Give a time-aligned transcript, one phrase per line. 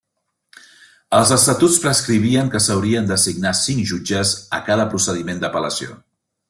[1.17, 5.97] Els estatuts prescrivien que s'haurien d'assignar cinc jutges a cada procediment d'apel·lació.